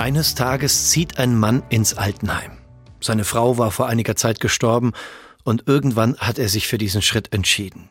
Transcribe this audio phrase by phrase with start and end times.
[0.00, 2.52] Eines Tages zieht ein Mann ins Altenheim.
[3.02, 4.92] Seine Frau war vor einiger Zeit gestorben
[5.44, 7.90] und irgendwann hat er sich für diesen Schritt entschieden.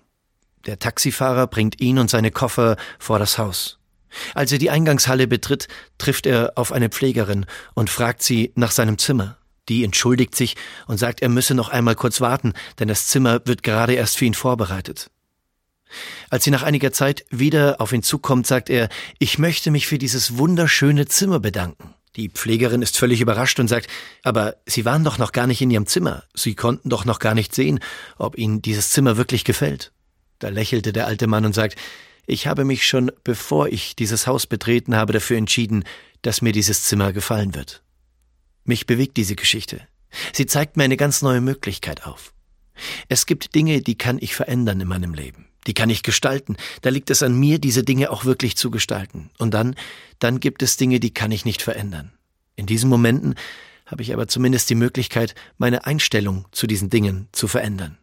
[0.66, 3.78] Der Taxifahrer bringt ihn und seine Koffer vor das Haus.
[4.34, 5.68] Als er die Eingangshalle betritt,
[6.00, 7.46] trifft er auf eine Pflegerin
[7.76, 9.38] und fragt sie nach seinem Zimmer.
[9.70, 10.56] Die entschuldigt sich
[10.88, 14.26] und sagt, er müsse noch einmal kurz warten, denn das Zimmer wird gerade erst für
[14.26, 15.12] ihn vorbereitet.
[16.32, 20.00] Als sie nach einiger Zeit wieder auf ihn zukommt, sagt er, ich möchte mich für
[20.00, 21.94] dieses wunderschöne Zimmer bedanken.
[22.16, 23.88] Die Pflegerin ist völlig überrascht und sagt,
[24.24, 26.24] aber Sie waren doch noch gar nicht in Ihrem Zimmer.
[26.34, 27.80] Sie konnten doch noch gar nicht sehen,
[28.18, 29.92] ob Ihnen dieses Zimmer wirklich gefällt.
[30.40, 31.76] Da lächelte der alte Mann und sagt,
[32.26, 35.84] ich habe mich schon, bevor ich dieses Haus betreten habe, dafür entschieden,
[36.22, 37.84] dass mir dieses Zimmer gefallen wird.
[38.64, 39.82] Mich bewegt diese Geschichte.
[40.34, 42.34] Sie zeigt mir eine ganz neue Möglichkeit auf.
[43.08, 45.48] Es gibt Dinge, die kann ich verändern in meinem Leben.
[45.68, 46.56] Die kann ich gestalten.
[46.82, 49.30] Da liegt es an mir, diese Dinge auch wirklich zu gestalten.
[49.38, 49.76] Und dann,
[50.20, 52.12] dann gibt es Dinge, die kann ich nicht verändern.
[52.56, 53.36] In diesen Momenten
[53.86, 57.98] habe ich aber zumindest die Möglichkeit, meine Einstellung zu diesen Dingen zu verändern.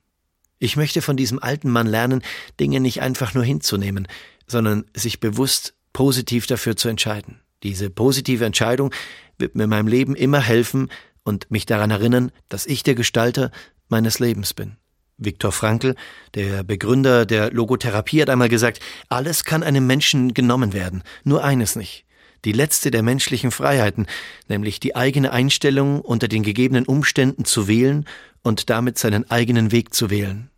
[0.59, 2.23] Ich möchte von diesem alten Mann lernen,
[2.59, 4.09] Dinge nicht einfach nur hinzunehmen,
[4.47, 7.41] sondern sich bewusst positiv dafür zu entscheiden.
[7.63, 8.93] Diese positive Entscheidung
[9.39, 10.91] wird mir in meinem Leben immer helfen
[11.25, 13.51] und mich daran erinnern, dass ich der Gestalter
[13.89, 14.77] meines Lebens bin.
[15.19, 15.95] Viktor Frankl,
[16.35, 21.77] der Begründer der Logotherapie, hat einmal gesagt, alles kann einem Menschen genommen werden, nur eines
[21.77, 22.05] nicht.
[22.45, 24.07] Die letzte der menschlichen Freiheiten,
[24.49, 28.07] nämlich die eigene Einstellung unter den gegebenen Umständen zu wählen
[28.43, 30.51] und damit seinen eigenen Weg zu wählen.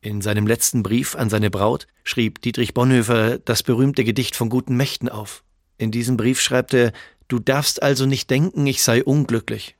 [0.00, 4.76] In seinem letzten Brief an seine Braut schrieb Dietrich Bonhoeffer das berühmte Gedicht von guten
[4.76, 5.44] Mächten auf.
[5.78, 6.92] In diesem Brief schreibt er,
[7.28, 9.76] Du darfst also nicht denken, ich sei unglücklich.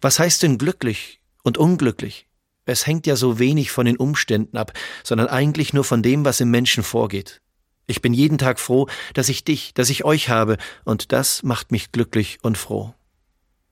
[0.00, 2.29] Was heißt denn glücklich und unglücklich?
[2.70, 4.72] Es hängt ja so wenig von den Umständen ab,
[5.02, 7.40] sondern eigentlich nur von dem, was im Menschen vorgeht.
[7.86, 11.72] Ich bin jeden Tag froh, dass ich dich, dass ich euch habe, und das macht
[11.72, 12.94] mich glücklich und froh.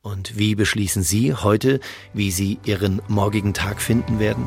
[0.03, 1.79] Und wie beschließen Sie heute,
[2.13, 4.47] wie Sie Ihren morgigen Tag finden werden?